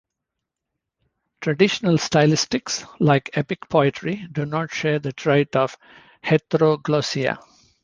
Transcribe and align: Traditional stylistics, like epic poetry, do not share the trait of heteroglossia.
Traditional 1.41 1.97
stylistics, 1.97 2.87
like 2.99 3.29
epic 3.37 3.59
poetry, 3.69 4.27
do 4.31 4.47
not 4.47 4.73
share 4.73 4.97
the 4.97 5.13
trait 5.13 5.55
of 5.55 5.77
heteroglossia. 6.25 7.37